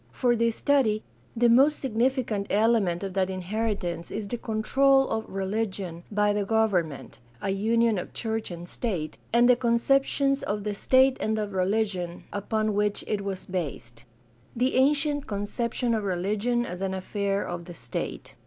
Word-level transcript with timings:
For 0.11 0.35
this 0.35 0.55
study 0.55 1.03
the 1.37 1.47
most 1.47 1.77
significant 1.77 2.47
element 2.49 3.03
of 3.03 3.13
that 3.13 3.29
inheritance 3.29 4.09
is 4.09 4.27
the 4.27 4.37
control 4.39 5.07
of 5.09 5.29
religion 5.29 6.01
by 6.11 6.33
the 6.33 6.43
government— 6.43 7.19
a 7.43 7.51
union 7.51 7.99
of 7.99 8.11
church 8.11 8.49
and 8.49 8.67
state— 8.67 9.19
and 9.31 9.47
the 9.47 9.55
concep 9.55 10.03
tions 10.05 10.41
of 10.41 10.63
the 10.63 10.73
state 10.73 11.17
and 11.19 11.37
of 11.37 11.53
religion 11.53 12.23
upon 12.33 12.73
which 12.73 13.03
it 13.05 13.21
was 13.23 13.45
based. 13.45 14.05
The 14.55 14.73
ancient 14.73 15.27
conception 15.27 15.93
of 15.93 16.03
religion 16.03 16.65
as 16.65 16.81
an 16.81 16.93
afifair 16.93 17.45
of 17.45 17.65
the 17.65 17.75
state. 17.75 18.33